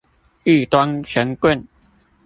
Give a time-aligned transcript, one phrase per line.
[0.45, 1.67] 異端神棍